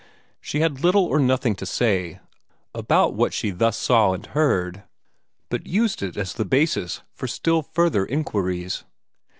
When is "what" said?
3.13-3.35